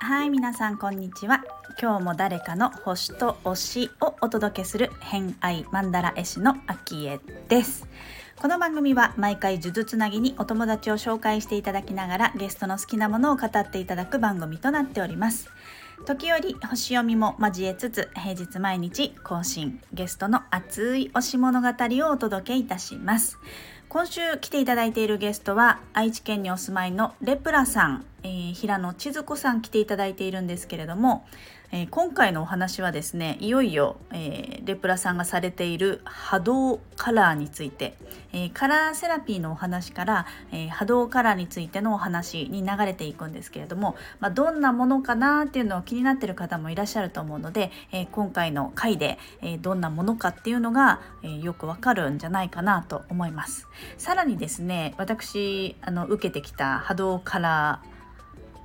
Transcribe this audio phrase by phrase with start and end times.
[0.00, 1.44] はい皆さんこんにちは。
[1.80, 7.86] 今日も誰かの星と推しをお届けする偏愛マンダラ絵師のアキエです。
[8.40, 15.50] この番組は毎回呪術つなぎにお友達を紹介していただきながらゲストの好きなものを語っていただく番組となっております。
[16.04, 23.38] 時折星読みも交えつつ平日毎日更新ゲストの熱い推し物語をお届けいたします。
[23.88, 31.24] 今週来ていただいているゲストは愛知県にお住まいのレプラさん、えー、平野千鶴子さん来ていただいているんですけれども、
[31.72, 37.94] えー、今回のお話はですねいよいよ、えー、レプラさんがされている波動カラーについて、
[38.32, 53.66] え、カラーセラピーのお話から、え波動カラーについてのお話に流れていくんですけれども、まあ、どんなものかなっていうのを気になってる方もいらっしゃると思うので、え今回の回で、えどんなものかっていうのが、えよくわかるんじゃないかなと思います。
[53.96, 57.97] さらにですね私あの受けてきた波動カラー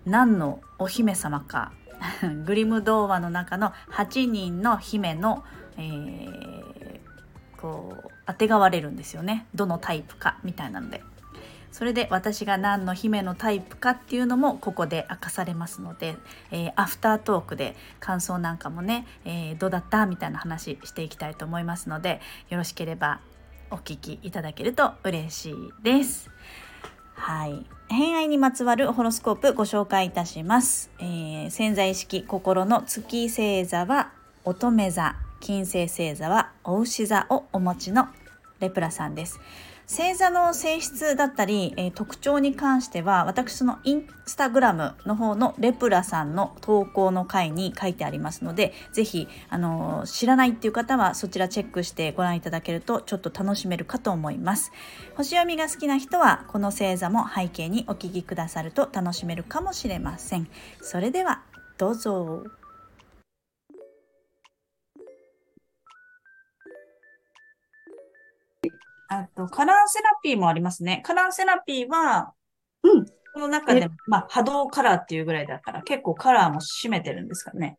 [0.06, 1.72] 何のお姫様か。
[2.46, 5.44] グリム童話の中の8人の姫の、
[5.78, 7.00] えー、
[7.58, 9.48] こう当てがわれるんですよね。
[9.56, 11.02] どのタイプかみたいなので。
[11.72, 16.16] それで私が何の姫のタイプかっていうのもここで明かされますので、
[16.52, 23.22] えー、アフタートークで感想なんかもね、えー、どうだったみたいな話していきたいと思いますのでよろしければ
[23.72, 26.30] お聞きいただけると嬉しいです。
[27.24, 27.66] はい。
[27.88, 30.92] 偏愛にまつわるホロスコープご紹介いたします。
[31.00, 34.12] えー、潜在意識心の月星座は
[34.44, 38.10] 乙女座、金星星座はお牛座をお持ちの
[38.60, 39.40] レプラさんです。
[39.96, 54.72] 星座の性質だったり、えー、特徴に関しては私のインスタグラムの方のレプラさんの投稿の回に書いてありますので是非あのー、知らないっていう方はそちらチェックしてご覧いただけるとちょっと楽しめるかと思います。
[55.16, 60.48] 星読みが好きな人はこの星座も背景にお聞きくださると楽しめるかもしれません。
[60.82, 61.44] それでは
[61.78, 62.63] どうぞ。
[69.14, 71.02] あと、カラーセラピーもありますね。
[71.06, 72.34] カラーセラピーは、
[72.84, 73.06] うん。
[73.06, 77.78] この中でも、まあ、波動カラーっていうぐらいだから、結構カラーも占めてるんですかね。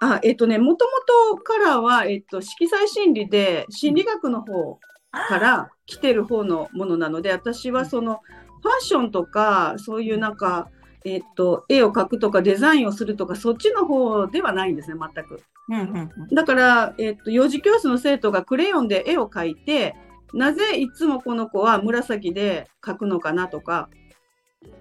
[0.00, 0.90] あ、えっとね、もとも
[1.36, 4.78] とカラーは、えっと、色彩心理で、心理学の方
[5.10, 8.20] から来てる方のものなので、私はその、
[8.62, 10.68] ファッションとか、そういうなんか、
[11.04, 15.42] えっと、絵を描くとかデザインをするとかそっちの方ではないんですね全く。
[15.68, 19.96] うんうんうん、だから、えっと、幼児教室の生徒がクレヨンで絵を描いて
[20.34, 23.88] なぜいつもこの子は紫で描くのかなとか、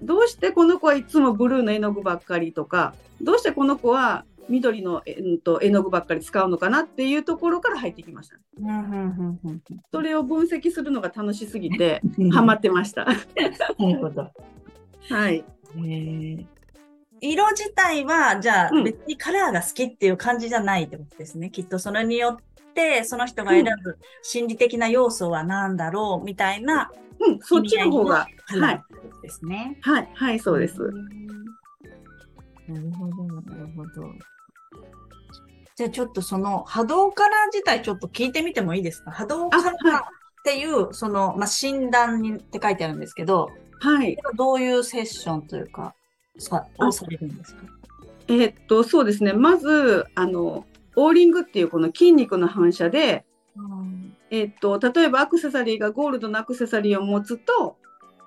[0.01, 8.37] どうしてこの子はいつもブルーの絵の具ばっかりとか、どうしてこの子は緑の、えん、と絵の具ばっかり使うのかなっていうところから入ってきました。
[9.91, 12.01] それを分析するのが楽しすぎて、
[12.31, 13.07] ハマってました。
[15.09, 15.43] はい。
[17.21, 21.51] 色自体は、じゃあ、別にカラーが好きっていう感じじゃないってことですね。
[21.51, 26.89] きっとそれによっってその人が選ぶ心理的な要素は何だろうみたいな、
[27.19, 28.81] うん、そっちの方が、はい、
[29.21, 29.77] ですね。
[29.81, 30.79] はい、はい、そうです。
[32.67, 33.91] なるほど、なるほど。
[35.75, 39.11] じゃあちょっとその波動カラー自体ちょっと聞いてみてもいいですか？
[39.11, 39.73] 波動カラーっ
[40.43, 43.49] ていう、その、まあ、診断にって書いてあるんですけど、
[43.79, 44.17] はい。
[44.35, 45.93] どういうセッションというか、
[46.39, 47.61] さをされるんですか？
[48.27, 49.33] えー、っと、そうですね。
[49.33, 50.65] まず、あの、
[50.95, 53.25] オーリングっていうこの筋肉の反射で、
[53.55, 57.77] うん、えっと、例えばアクセサリーがゴールドのアクセサリーを持つと、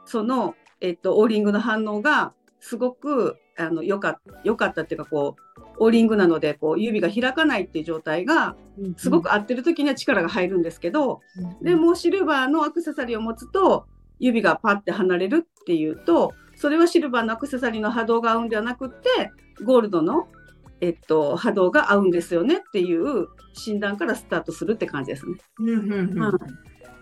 [0.04, 8.56] その、えっと、オーリングの反応がすごくあのよかよかったっていうかこうオーリングなのでこう指が開かないっていう状態が
[8.96, 13.86] すごく合ってる時には力が入るんですけど、うんうん、でもシルバーのアクセサリーを持つと
[14.18, 19.30] 指がパッて離れるっていうとそれはシルバーのアクセサリーの波動が合うんではなくって
[19.64, 20.28] ゴールドの
[20.84, 25.38] えっと、波動が合うんですよねっていう診断からスタートするって感じですね。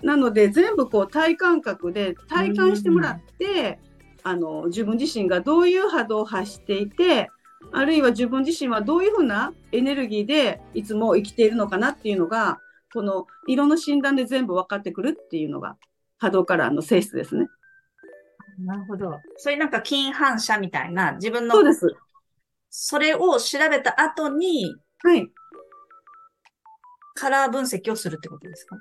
[0.02, 3.80] なので全部こう体感覚で体感してもらって、
[4.22, 7.28] あの自分自身がどういう波動を発していて
[7.72, 12.60] あるいは自分自身はどういうふうなエネルギーでいつも生きているのかなっていうのが
[12.92, 15.76] この色の診断で全部分かってくるっていうのが
[16.18, 17.48] 波動カラーの性質ですね。
[18.60, 19.18] なるほど。
[19.38, 21.96] それなんか金反射みたいな自分のそうです
[22.74, 24.74] それを調べた後に、
[25.04, 25.28] はい。
[27.14, 28.76] カラー分析をするってことですか？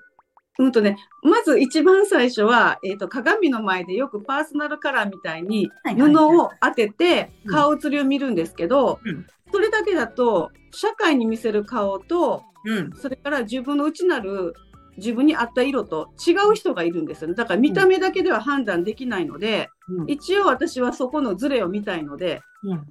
[0.59, 14.53] うんとね、まず一番最初は、えーと、鏡の前でよくパーソナルカラーみたいに布を当てて顔写りを見るんですけど、うん、それだけだと社会に見せる顔と、うん、それから自分の内なる
[14.97, 17.33] 自分に合った色と違う人がいるんですよね。
[17.33, 22.87] だから見た目だけでは判断できないので、うん、一応私はそこのズレを見たいので、うん、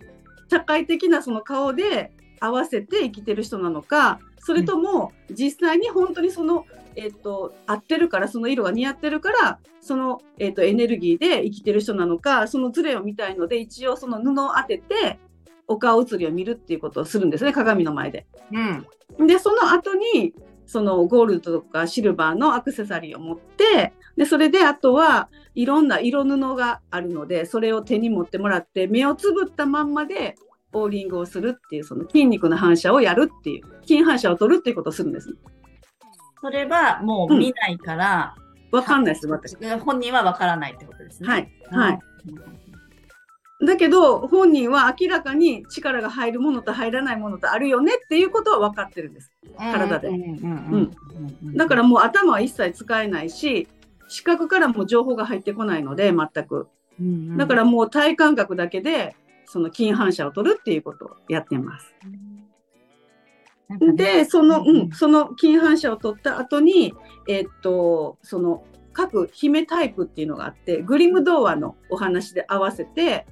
[0.50, 6.66] 社会的なその顔で合わせて生きてる人なのか、それとも実際に本当にその、
[6.96, 15.18] えっ、ー、と、合ってるから、その色が似合ってるから、その、えっ、ー、と、エネルギーで生きてる人なのか、そのズレを見たいので、一応その布を当てて、
[15.68, 18.26] お顔写りを見るっていうことをするんですね、鏡の前で。
[19.18, 20.34] うん、で、その後に、
[20.66, 30.34] そのゴールドとかシルバーのアクセサリーを持って、で、それであとはいろんな色布があるので、それを手に持ってもらって、目をつぶったまんまで
[30.74, 35.34] オーリングをするっていう、その筋肉の反射をやるっていう、筋反射を取るっていうことをするんです。
[36.42, 38.34] それはもう見ないから、
[38.70, 39.56] わ、うん、かんないです、私。
[39.78, 41.26] 本人はわからないってことですね。
[41.26, 41.50] はい。
[41.70, 41.98] はい。
[43.66, 49.32] だけど、本人は明らかに力が入るものと入らないものとあるよねっていうことは分かってるんです。
[49.56, 50.10] 体で。
[51.56, 53.66] だからもう頭は一切使えないし、
[54.10, 56.68] 視覚からも情報が入ってこないので、全く。
[57.38, 59.16] だからもう体感覚だけで
[59.46, 61.94] その筋反射を取るっていうことをやってます。
[63.94, 66.92] で、その、うん、その筋反射を取った後に、
[67.28, 73.26] えー、っと、その各姫タイプっていうのがあって、グリム童話のお話で合わせて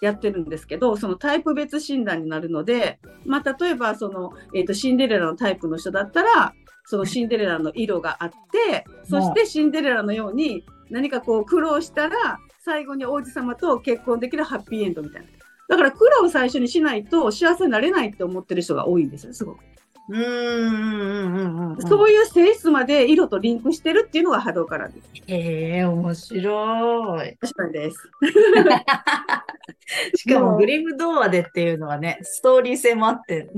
[0.00, 6.52] やってるんですけど、うん、そのタイプ別診断になるので、まあ、例えばその、えー、っと、シンデレラのタイプの人だったら、
[6.86, 15.28] そのシンデレラの色があって、そしてシンデレラのように何かこう苦労したら、最後に王子様と結婚できるハッピーエンドみたいな。
[15.68, 19.64] だから苦労を最初にしないと幸せになれないって思ってる人が多いんですよ、すごく。
[20.08, 25.08] うんうんうんそういう性質まで色とリンクしてるっていうのが波動からです。
[25.26, 27.36] へえ、面白い。
[27.38, 28.10] 確かにです。
[30.16, 33.50] しかもグリム童話でっていうのはね、ストーリー性もあって、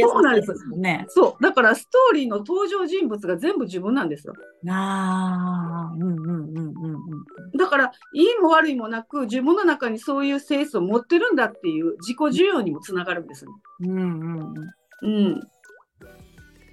[0.00, 1.04] そうなんですよね。
[1.08, 1.42] そう。
[1.42, 4.34] だからストーリーの登場人物が全部自分なんですよ。
[4.68, 6.96] ああ、うんうんうんうんう
[7.54, 7.58] ん。
[7.58, 13.56] だから、いいも悪いもなく、自分の中にそういう性質を持ってるんだっていう自己需要にもつながるんですよね。
[13.80, 14.54] うんうん
[15.02, 15.14] うん。
[15.26, 15.40] うん。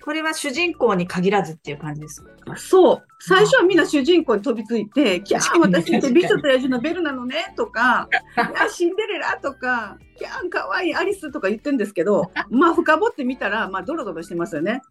[0.03, 2.55] これは主人公に限らずっていう感じですか？
[2.57, 3.03] そう。
[3.19, 8.09] 最初はみんな主人公に飛びついて、 キャー私って美女と野獣のベルなのねとか、
[8.71, 14.81] シンデレラとか、キャンかわいいアリスとか言ってるんですけど、 まあ深掘ってみたら、まあドロドロしてますよね。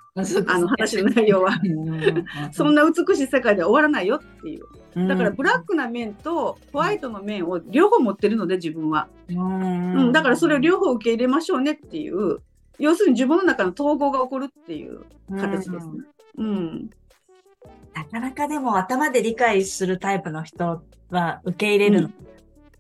[0.47, 1.59] あの話の内容は。
[2.53, 5.09] そんな美しい世界で終わらないよっていう。
[5.09, 9.09] だからブラックな面とホワイトの面を両方持ってるので自分は。
[9.29, 12.39] うん、だからそれを両方受け入れましょうねっていう
[12.81, 15.05] 要するに自分の中の統合が起こるっていう
[15.39, 15.93] 形ですね。
[16.39, 16.91] うん、うん、
[17.95, 22.15] なかなかでも頭で理解するタイプの人は受け入れるの、うん、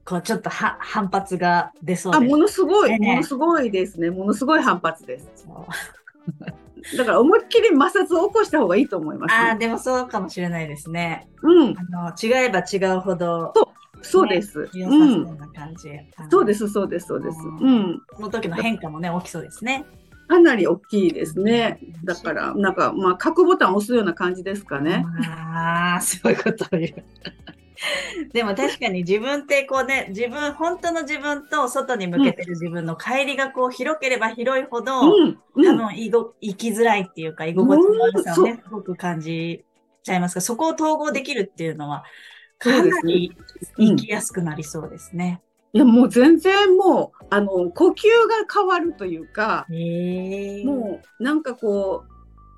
[0.04, 2.24] こうちょっとは反発が出そうです。
[2.24, 4.10] あ、ものすごい、ね、ものすごいですね。
[4.10, 5.46] ものすごい反発です。
[6.96, 11.28] だから思いっきり摩擦を起こした方がいいと思います、ね、ああ、でもそうかもしれないですね。
[11.42, 11.74] うん。
[11.76, 13.52] あの違えば違うほど。
[13.54, 13.69] そう
[14.02, 14.68] そうです。
[14.74, 15.38] ね、うん、
[16.30, 17.38] そうです、そうです、そうです。
[17.60, 18.02] うん。
[18.16, 19.84] その時の変化もね、大きそうですね。
[20.28, 21.80] かなり大きいですね。
[22.04, 25.04] だから、なんか、まあ、核ボタンを押すような感じですかね。
[25.26, 27.04] ああ、そういうことを言う。
[28.32, 39.64] でも確かに自分ってこうね、自分、本当の自分と外に向けてる自分の帰りがこう広ければ広いほど、うんうん、多分生きづらいっていうか、居心地の悪さをね、すごく感じ
[40.02, 42.04] ちゃいますが、そこを統合できるっていうのは、
[42.60, 43.36] かなり
[43.76, 45.42] 生きやすくなりそうですね。
[45.72, 52.04] いやもう全然もうあの呼吸が変わるというかもうなんかこ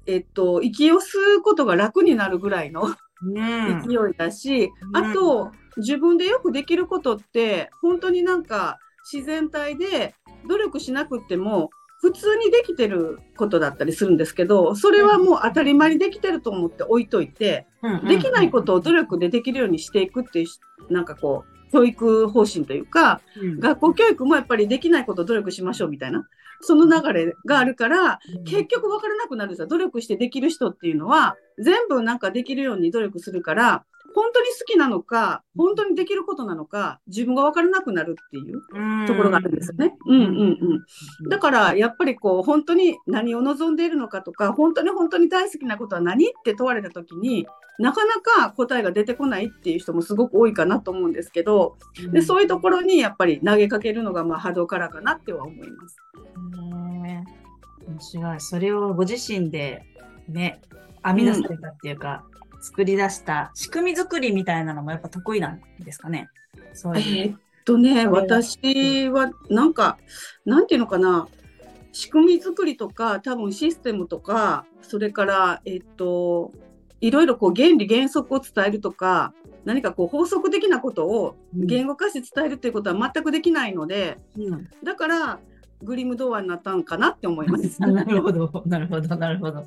[0.07, 1.01] うえっと息を吸
[1.39, 2.89] うことが楽になるぐらいの、
[3.23, 8.79] 勢いだし、あと自分でよくできることって本当になんか
[9.11, 10.15] 自然体で
[10.49, 11.71] 努力しなくても
[12.03, 17.67] 普通にできてることだったりするんですけど、それはもう当たり前にできてると思って置いといて、
[18.09, 23.21] できないことを努力でできるようにしていくっていう、なんかこう、教育方針というか、
[23.61, 26.27] 学校教育もやっぱりできないことを努力しましょうみたいな、
[26.61, 29.69] その流れがあるから、結局分からなくなるんですよ。
[29.69, 38.63] 努力してできる人っていうのは、全部なんかできるように努力するから、本当に好きなのか、本当にできることなのか、自分が分からなくなるっていう
[39.07, 39.97] ところがあるんですよね。
[40.07, 40.27] うんうん
[41.23, 41.29] うん。
[41.29, 47.47] だから、やっぱりこう、本当に何を望んでいるのかとか、本当に本当に大好きなことは何って問われたときに、
[47.79, 51.77] なかなか答えが出てこないっていう人もすごく多いかなと思うんですけど、
[52.13, 55.97] でそういうところにやっぱり投げかけるのがまあ波動からかなっては思います。
[57.89, 58.41] 面白い。
[58.41, 59.85] それをご自身で
[60.29, 60.61] ね、
[61.05, 62.25] 編み出されたっていうか、
[62.63, 66.29] 作り出した仕組み作りみたいなのもやっぱ得意なんですかね？
[66.73, 67.03] そういう。
[67.03, 69.99] えー、っとね、私はなんか、
[70.47, 71.29] なんていうのかな、
[71.93, 76.51] 仕組み作りとか多分システムとかそれからえっと
[77.03, 79.35] いろいろこう原理原則を伝えるとか
[79.67, 85.41] 何かこう法則的なことを言語化して伝えるっていうことは全くできないので、うん、だから
[85.83, 87.79] グリム童話になったんかなって思います。
[87.83, 89.67] なるほど、なるほど、なるほど。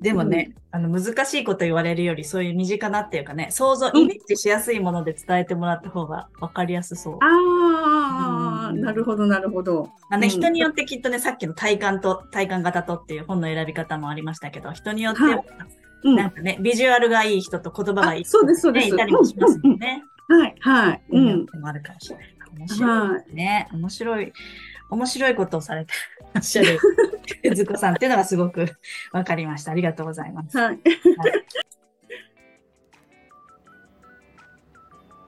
[0.00, 7.18] でもね、うん、あの難しいこと言われるよりそういう身近なっていうかね想像、イメージしやすいもので伝えてもらった方が分かりやすそう。
[7.22, 9.88] ああ、うん、なるほどなるほど。
[10.10, 15.44] あね、人によってきっとねさっきの体感と体感型とっていう本の選び方もありましたけど人によっては、
[16.04, 20.04] なんかねビジュアルがいい人と言葉がいい人、ね、そうですそうです、いたりもしますよね。
[20.28, 21.02] はいはい。
[21.10, 21.46] うん。
[21.60, 22.36] もあるかもしれない。
[22.58, 23.68] 面白いね。
[23.72, 24.32] 面白い。
[24.90, 25.92] 面白いことをされて
[26.32, 26.78] らっしゃる、
[27.54, 28.76] ずこさんっていうのがすごく
[29.12, 29.72] 分かりました。
[29.72, 30.56] ありがとうございます。
[30.56, 30.78] はい。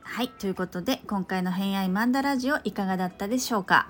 [0.03, 3.87] はい、ということで今回の「偏愛マンダラジオ」いかがだったでしょうか、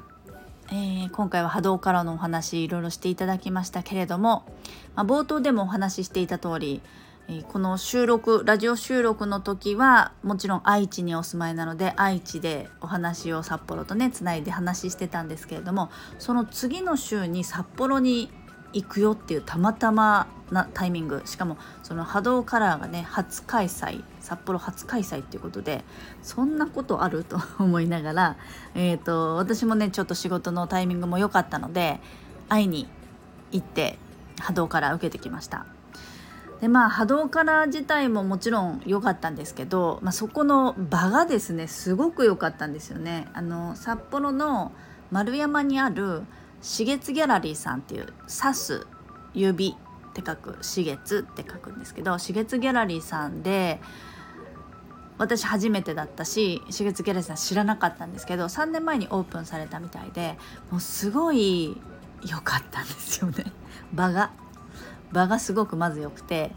[0.70, 4.44] えー、今回は波動からのお話いろいろしていただきましたけれども、
[4.94, 7.07] まあ、冒頭でもお話ししていた通りえ
[7.48, 18.30] この収録ラジオ収録の時はもちろん愛知にお住まいなので愛知でお話を札幌とねつないで話してたんですけれどもその次の週に札幌に
[18.72, 25.84] 行くよっていうたまたまなタイミングしかもその波動カラーがね初開催札幌初開催っていうことで
[26.22, 28.36] そんなことあると思いながら、
[28.74, 32.00] えーと私もねちょっと仕事のタイミングも良かったので
[32.48, 32.88] 会いに
[33.52, 33.98] 行って
[34.40, 35.66] 波動カラー受けてきました。
[36.60, 43.28] でまあ波動カラー自体ももちろん良かったんですけど、まあ、そこの場がですねすごく良かったんですよね。
[43.32, 44.72] あの札幌の
[45.10, 46.22] 丸山にある
[46.60, 48.86] 四月ギャラリーさんっていう「指す
[49.32, 49.76] 指」
[50.10, 53.80] って書く「四月」って書くんですけど四月ギャラリーさんで
[55.16, 60.36] 私初めてだったし四月ギャラリーさん知らなかったんですけど3年前にオープンされたみたいで
[60.70, 61.80] もうすごい
[62.28, 63.44] 良かったんですよね
[63.92, 64.30] 場が。
[65.12, 66.52] 場がすごくまず良くて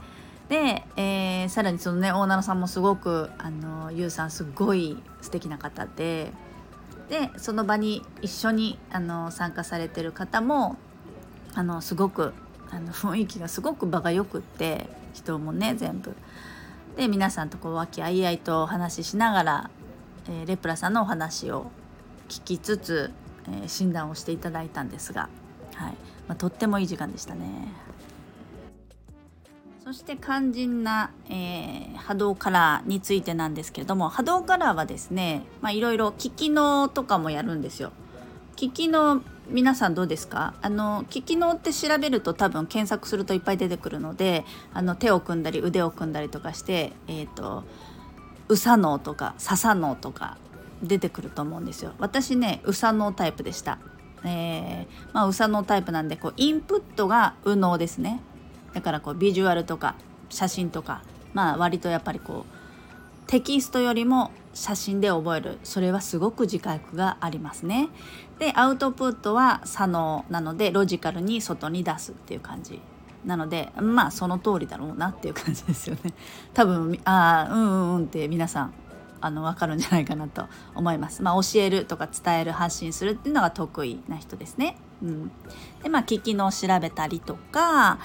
[0.49, 6.31] で、えー、さらにそのねオーナーさんもすごくあのゆうさんすごい素敵な方で
[7.09, 10.77] でその場に一緒にあの参加されてる方も
[11.53, 12.33] あのすごく
[12.69, 16.15] あの雰囲気がすごく場がよくって人もね全部。
[16.95, 19.69] で皆さんとこう和気あいあいとお話ししながら、
[20.27, 21.71] えー、レプラさんのお話を
[22.27, 23.11] 聞きつつ、
[23.47, 25.29] えー、診断をしていただいたんですが、
[25.75, 25.91] はい
[26.27, 27.69] まあ、とってもいい時間でしたね。
[29.91, 37.91] そして肝心な、えー、波動カラーについてなんですけれども波動カラーはですねいろいろ機器能とかもやるんですよ。
[38.55, 40.53] 機器能皆さんどうですか？
[40.61, 47.65] あの機器能って調べると多分検索するといっぱい出てくるのであの手を組んだり腕を組んだりとかしてえっ、ー、と
[48.47, 50.37] 右左脳とか左左脳とか
[50.81, 51.91] 出てくると思うんですよ。
[51.99, 53.77] 私ね右左脳タイプでした。
[54.23, 58.21] えー、まあ右左脳タイプなんでこうインプットが右脳ですね
[58.73, 59.95] だからこうビジュアルとか
[60.29, 62.61] 写真とかまあ割とやっぱりこう
[63.27, 67.89] テキストよりも写真で覚えるそれはすごく自覚がありますね。
[68.39, 72.81] でアウトプットは左脳なのでロジカルに外に出すっていう感じ
[73.25, 76.13] なのでまあその通りだろうなっていう感じですよね。
[76.53, 78.73] 多分ああうんうんうんって皆さん
[79.21, 81.21] あの分かるんじゃないかなと思います。
[81.21, 84.75] まあ、教えるとか伝える発信するっていうのが得意な人ですね。
[85.03, 85.31] うん、
[85.83, 87.99] でまあ聞きの調べたりとか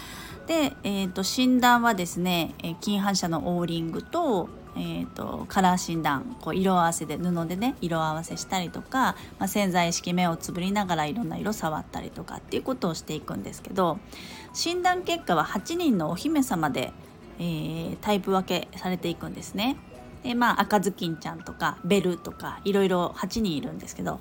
[0.47, 13.99] で、えーと、診断はですね、え、金反射のオーリングと,、えーと、カラー診断こう色合わせで布でね色合わせしたりとか、まあ、潜在意識目をつぶりながらいろんな色触ったりとかっていうことをしていくんですけど
[14.53, 16.93] 診断結果は8人のお姫様で、
[17.39, 19.77] えー、タイプ分けされていくんですね。
[20.23, 24.19] でまあ赤ずきんちゃんとかベルとかいろいろ8人いるんですけど、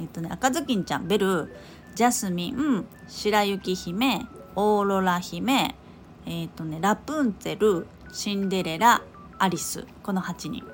[0.00, 1.54] えっ、とね、赤ずきんちゃんベル
[1.94, 4.26] ジャスミン白雪姫
[4.56, 5.74] オーロラ姫、
[6.26, 9.02] えーとね、ラプンツェルシンデレラ
[9.38, 10.64] アリスこの8人。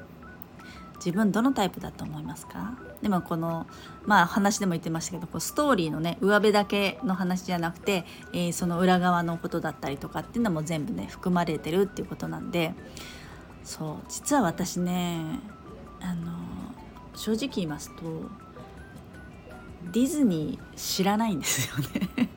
[0.97, 2.77] 自分どのタイプだと思いますか？
[3.03, 3.67] でもこの
[4.07, 12.75] まあ話でも言ってましたけどこうストーリーのね上辺だけの話じゃなくて、えー、その裏側のことだったりとかっていうのも全部ね含まれてるっていうことなんで。
[13.63, 15.21] そう実は私ね
[16.01, 16.33] あの
[17.15, 18.31] 正直言いますと
[19.93, 22.29] ディズニー知らないんですよね。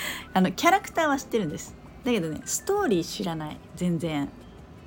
[0.34, 1.74] あのキャラクターは知ってるんです。
[2.04, 3.56] だけどねストーリー知らない。
[3.76, 4.28] 全然。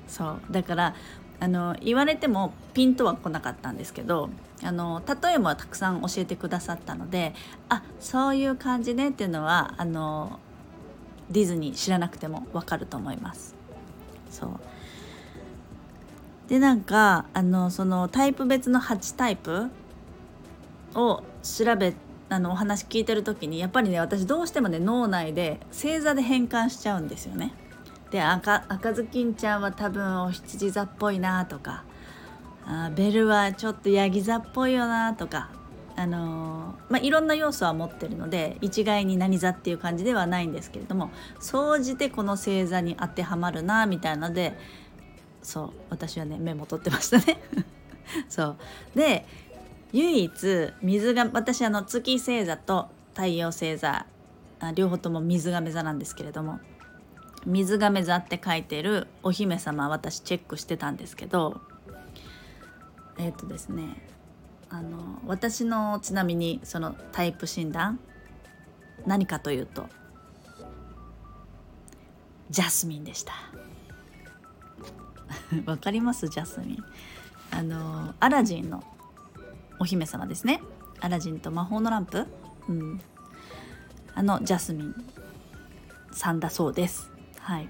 [0.08, 0.42] そう。
[0.52, 0.96] だから
[1.40, 4.30] あの言われてもピンとは来なかったんですけど
[4.64, 7.34] あの例えばたくさん教えてくださったので
[7.68, 10.40] あそういう感じねっていうのはあの
[11.32, 13.56] ディズニー知らなくてもわかると思います。
[14.30, 14.60] そう。
[16.48, 19.72] でなんかあのそのタイプ別の8タイプ
[20.94, 21.94] を調べ
[22.32, 27.54] あのお話聞いてる時にやっぱりね私どうしてもね脳内で星座で変換しちゃうんですよね。
[28.10, 31.84] で赤赤ずきんちゃんは多分お羊座っぽいなとか
[32.66, 35.50] あベルはちょっとヤギ座っぽいよなとか
[35.98, 44.58] あのー、まあ、いろんな要素は持ってるので一概に何座っていう感じではないんですけれども総じてこの星座に当てはまるなみたいなので
[45.42, 47.42] そう私はねメモ取ってましたね
[48.30, 48.58] そう
[48.96, 49.26] で
[49.94, 54.06] 唯一水が私あの月星座と太陽星座
[54.76, 56.60] 両方とも水亀座なんですけれども
[57.46, 61.60] 水亀座って書いてるお姫様私チェックしてたんですけど
[63.18, 64.02] えっ、ー、とですね
[64.70, 68.00] あの私のちなみにそのタイプ診断
[69.06, 69.88] 何かというと
[72.50, 73.34] ジャスミンでした。
[75.66, 76.28] わかります？
[76.28, 76.84] ジャスミン。
[77.50, 78.84] あのアラジンの
[79.82, 80.62] お姫様ですね。
[81.00, 82.28] アラジンと魔法のランプ、
[82.70, 83.02] うん、
[84.14, 84.94] あのジャスミン
[86.12, 87.10] さんだそうです。
[87.40, 87.68] はい。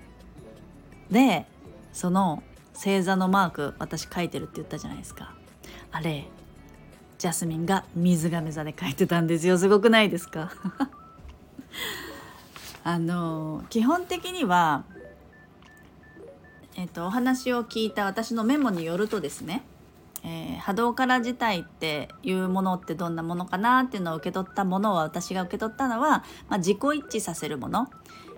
[1.09, 1.45] で
[1.93, 5.33] その星座のマーク私書いてるって言ったじゃないですか。
[5.93, 6.27] あれ
[7.17, 9.57] ジャスミンが水亀座で書いてたんですよ。
[9.57, 10.51] すごくないですか？
[12.83, 14.83] あの基本的には
[16.75, 19.63] えっと、お話を聞いた私のメモによるとですね
[20.23, 27.89] えー、波動から自体っていうものってどんなものかなっていうのを受け取ったものは私が受け取ったのは、まあ、自己一致させるもの、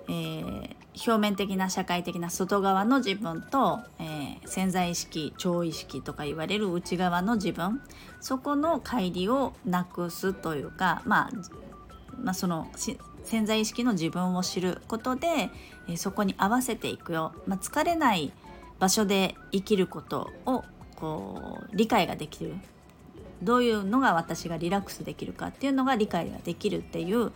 [0.08, 7.82] えー、表面的な社会的な外側の自分と、えー、潜在意識超意識とか言われる内側の自分。
[8.22, 11.30] そこの乖離をなくすというか、まあ、
[12.18, 12.72] まあその
[13.24, 15.50] 潜在意識の自分を知ることで、
[15.88, 18.32] え、そこに合わせていくよ、まあ、疲れない
[18.80, 20.64] 場所で生きることを
[21.04, 22.54] こう理解ができる
[23.42, 27.34] どういうのが私がリラックスできるかっていうのが理解ができるっていう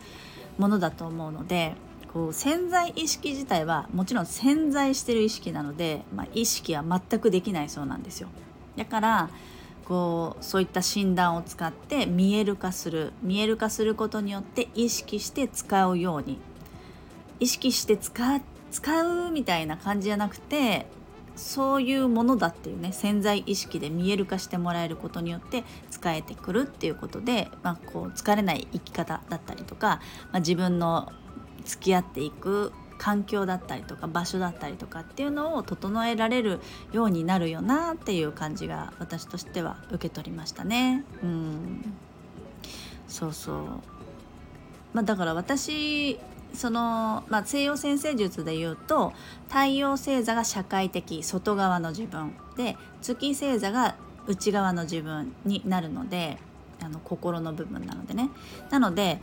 [0.56, 1.74] ものだと思うので
[2.14, 8.30] こう潜在意識自体はもちろん潜在してる意識なので、まあ、意識は全くできないそうなんですよ。
[8.76, 9.28] だから
[9.84, 16.38] こうそういった診断を使って見える化する見える化することによって意識して使うように
[17.38, 20.86] 意識して使使うみたいな感じじゃなくて
[21.38, 30.00] そういうものだっていうね潜在意識で見える化してもらえることによって使えてくるっていうことで、まあ、こう疲れない生き方だったりとか、
[30.32, 31.12] まあ、自分の
[31.64, 36.60] 付き合っていく環境だったりとか場所だったりとかっていうのを整えられる
[36.92, 41.04] ようになるよなっていう感じが私としては受け取りましたね。
[41.22, 41.94] うん
[43.06, 43.64] そうそう
[44.92, 46.18] まあ、だから私
[46.54, 49.12] その、まあ、西洋先生術で言うと
[49.48, 56.38] 太陽星座が社会的外側の自分で月星座が内側の自分になるので
[56.80, 58.30] あの心の部分なのでね。
[58.70, 59.20] なので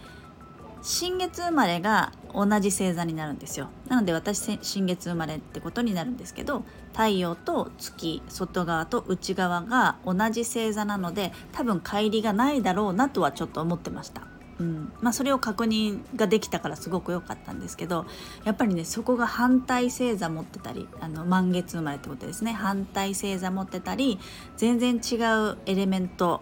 [0.81, 3.69] 新月生まれが同じ星座になるんですよ。
[3.87, 14.34] なので私新月生まれってことになるんですけど太陽と月外側と内側が同じ星座なので多分乖離がないだろうなとはちょっと思ってました。
[14.59, 18.05] うんまあ、それを確認ができたからすごく良かったんですけど
[18.45, 24.17] やっぱりねそこが反対星座持ってたりあの満月生まれってことですね反対星座持ってたり
[24.55, 25.15] 全然違
[25.51, 26.41] うエレメント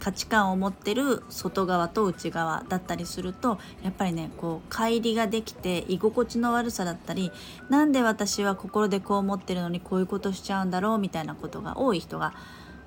[0.00, 7.32] 価値観を持ってる外側と内側だったりするとやっぱりねこう乖離ができて居心地の悪さだったり
[7.70, 12.34] なんで私は心でこう思ってるのにこういうことしちゃうんだろうみたいなことが多い人が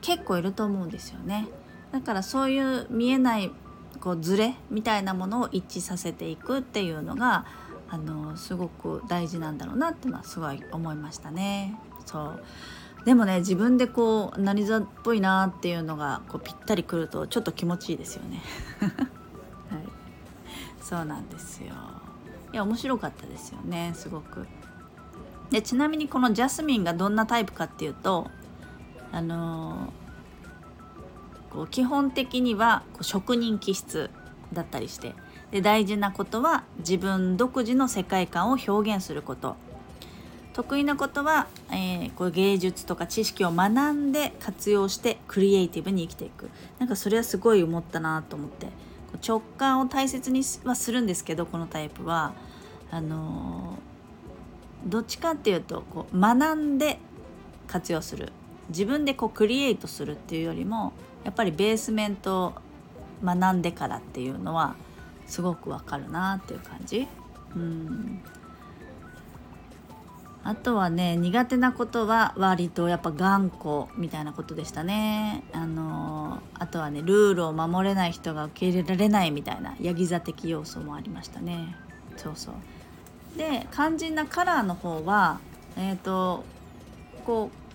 [0.01, 1.47] 結構いると思うんですよね。
[1.91, 3.51] だからそういう見えない
[3.97, 7.45] こうズレみたいなものを一致させていくっていうのが
[7.89, 11.79] あのすごく大事なんだろうなっていうのはすごい思いましたね。
[12.05, 12.43] そう
[13.05, 18.41] でもね自分でこう何座っぽいなっていうのがこうぴったりくるとちょっと気持ちいいですよね。
[19.71, 19.83] はい、
[20.81, 21.73] そうなんですよ。
[22.51, 24.47] いや面白かったですよねすごく。
[25.51, 28.29] でちなみにこのジャスミンがどんなタイプかっていうと
[29.11, 30.06] あのー
[31.51, 34.09] こう基本的にはこう職人気質
[34.53, 35.13] だったりして
[35.51, 39.55] で大事なことは自分独自の世界観を表現すること。
[40.53, 46.49] 得意なことは、えー、こう芸術とか知識を学んで活用してクリエイティブに生きていく。
[46.79, 48.69] なんかそれはすごい思ったなと思って。
[49.25, 52.33] 直感を大切にはするんですけどこのタイプは。
[52.89, 56.97] あのー、どっちかっていうとこう学んで
[57.67, 58.31] 活用する。
[58.69, 60.91] 自分でこうクリエイトするっていうよりも
[61.23, 62.53] やっぱりベースメント
[63.23, 64.75] 学んでからっていうのは
[65.25, 67.07] すごくわかるなっていう感じ。
[67.55, 68.21] うん。
[70.43, 75.43] あとはね苦手なことは割とやっぱ頑固みたいなことでしたね。
[75.51, 81.75] あのあとはねルールを守れない人が受け入れられないみたいなヤギ座的要素もありましたね。
[82.15, 83.37] そうそう。
[83.37, 85.41] で肝心なカラーの方は
[85.75, 86.45] えっ、ー、と
[87.25, 87.66] こう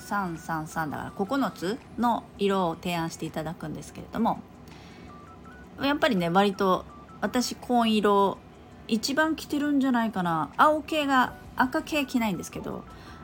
[0.00, 4.40] 333だから9つの色を提案していただくんですけれども
[5.80, 6.84] やっぱりね割と
[7.20, 8.38] 私紺色
[8.88, 10.50] 一番着てるんじゃないかな。
[10.56, 12.82] 青系が赤系着ないんですけど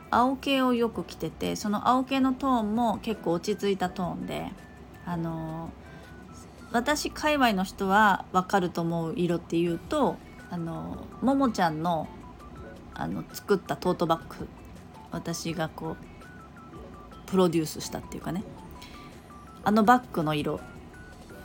[0.09, 4.51] 青系をよく着ててその青系のトーンも結構落ち着いたトーンで
[5.05, 5.69] あの
[6.71, 10.15] 私界隈の人は分かると思う色っていうと
[10.49, 12.07] あのももちゃんの
[12.93, 14.47] あの作ったトートバッグ
[15.11, 16.16] 私がこう
[17.27, 18.43] プロデュースしたっていうかね。
[19.63, 20.59] あのバッグの色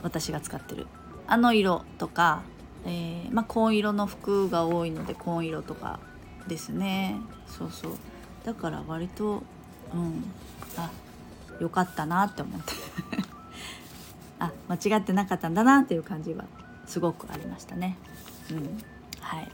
[0.01, 0.87] 私が使ってる。
[1.27, 2.41] あの色とか、
[2.85, 5.99] えー、まあ、紺色の服が多いので紺色とか
[6.47, 7.17] ですね。
[7.47, 7.91] そうそう。
[8.43, 9.43] だから割と
[9.93, 10.23] うん。
[10.77, 10.89] あ
[11.59, 12.73] よかったなって思って。
[14.39, 16.45] あ間違ってなかったんだなっていう感じは
[16.85, 17.97] すごくありましたね。
[18.51, 18.81] うん。
[19.19, 19.51] はい。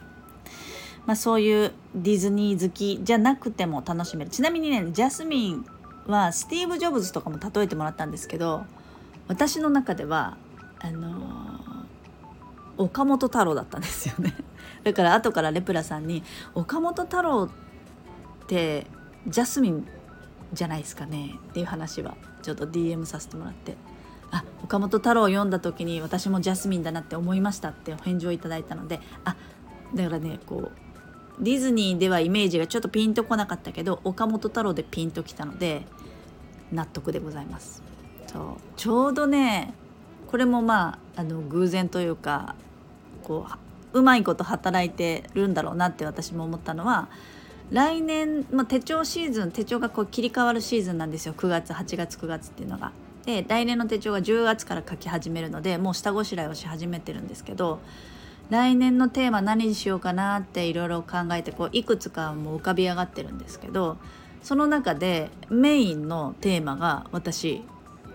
[1.06, 4.32] まあそういうディズニー好きじゃなくても楽しめる。
[4.32, 5.66] ちなみにねジャスミン
[6.10, 8.66] はスティーブ・ジョブズとかも例えてもらったんですけど
[9.28, 10.38] 私の中では
[10.80, 11.14] あのー、
[12.78, 14.34] 岡本太郎だったんですよね。
[14.84, 16.24] だから後からレプラさんに
[16.56, 17.50] 「岡本太郎っ
[18.48, 18.88] て
[19.28, 19.88] ジャスミン
[20.54, 23.76] じゃないですかね」っていう話はちょっと DM させてもらって
[24.32, 29.36] 「あ岡本太郎を読んだ時に私もジャスミンだなって思いました」ってお返事をいただいたのであ
[29.94, 30.89] だからねこう
[31.40, 35.84] ディズニーではイメージがちょっとピンとこなかったけど岡本太郎でピンときたので
[36.72, 37.82] 納得でございます。
[38.28, 38.44] そう
[38.76, 39.74] ちょうどね
[40.28, 42.56] これもまああの偶然というか
[43.24, 43.48] こ
[43.94, 47.10] ううまいこと働いてるんだろうなって私も思ったのは
[47.72, 52.92] 来年、まあ、手帳シーズン手帳がこう切り替わるシーズンなんですよ9月8月9月っていうのが。
[53.26, 57.80] で来年の手帳が10月から書き始めるのでもう下ごしらえをし始めてるんですけど
[58.50, 63.98] 来年のテーマ何にしようかなっていろいろ考えてこういくつかもう浮かび上がってるんですけど
[64.42, 67.64] その中でメインのテーマが私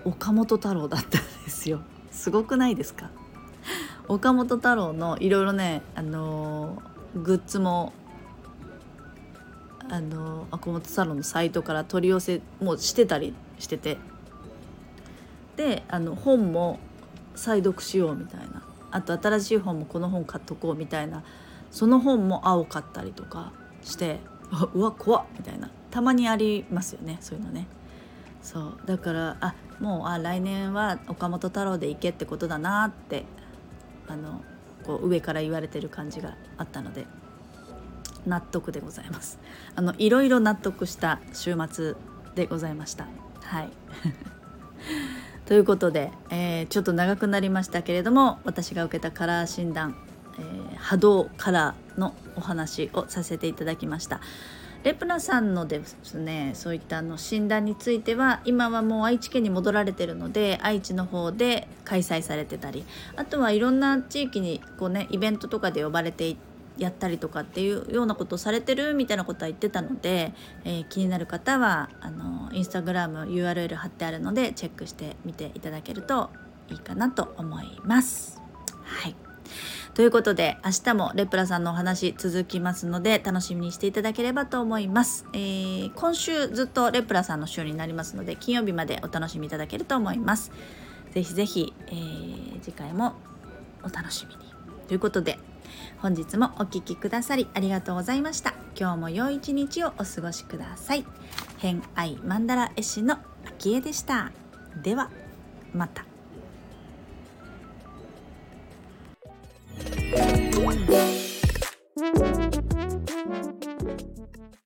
[0.04, 1.80] 岡本太郎だったんですよ。
[2.10, 3.10] すごくないですか？
[4.08, 6.82] 岡本太郎のいろいろねあの
[7.14, 7.92] グッズも
[9.88, 13.98] あの岡本太郎のサイトから取り寄せもしてたりしてて。
[15.56, 16.80] であの本も
[17.36, 18.62] 再読しようみたいな。
[18.94, 21.24] あと新しい本もこの本買っとこうみたいな
[21.70, 23.52] その本も青かったりとか
[23.82, 24.20] して
[24.72, 27.66] うわ怖っみたいなたまにありますよねそういうのね。
[28.40, 33.24] そうだからあもうあ来年は岡本太郎で行けってことだなって
[34.06, 34.42] あの
[34.84, 37.06] こう上から言われてる感じがあったので
[38.26, 39.38] 納得でございます。
[39.74, 41.94] あのいろいろ納得した週末
[42.34, 43.08] でございました。
[43.40, 43.70] はい。
[45.46, 49.94] ということで、えー、ちょっと長くなりましたけれども私が受けたカラー診断、
[50.38, 54.20] えー、波動カラーのお話をさせていただきました。
[54.84, 62.84] レプナさんのですねそういったの診断については今はもう愛知県に戻られてるので愛知の方で開催されてたり
[63.16, 70.32] あとはいろんな地域にこうねイベントとかで呼ばれていてやったりとかっていうようなことをされてるみたいなことは言ってたので、
[70.64, 76.30] えー、気になる方はあのインスタグラム URL 貼ってあるのでチェックしてみていただけると
[76.68, 78.40] いいかなと思います。
[78.82, 79.14] はい。
[79.94, 90.50] ということで明日もレプラさんのお話続きますので楽しみにしていただければと思います、えー、今週ずっとレプラさんの週になりますので金曜日までお楽しみいただけると思います。
[91.12, 93.14] ぜひぜひ、えー、次回も
[93.84, 94.42] お楽しみに。
[94.88, 95.38] ということで
[95.98, 98.54] 本日もお聴きくださりありがとうございました。
[98.78, 101.04] 今日も良い一日をお過ごしください。
[101.58, 104.32] 偏愛マンダ絵師の秋江でした。
[104.82, 105.10] では
[105.72, 106.04] また。